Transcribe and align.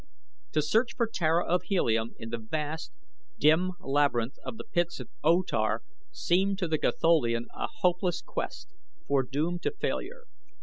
To 0.53 0.63
search 0.63 0.95
for 0.95 1.05
Tara 1.05 1.45
of 1.45 1.61
Helium 1.65 2.15
in 2.17 2.31
the 2.31 2.39
vast, 2.39 2.91
dim 3.37 3.73
labyrinth 3.79 4.35
of 4.43 4.57
the 4.57 4.63
pits 4.63 4.99
of 4.99 5.09
O 5.23 5.43
Tar 5.43 5.83
seemed 6.11 6.57
to 6.57 6.67
the 6.67 6.79
Gatholian 6.79 7.45
a 7.53 7.67
hopeless 7.81 8.23
quest, 8.23 8.73
foredoomed 9.07 9.61
to 9.61 9.69
failure. 9.69 10.23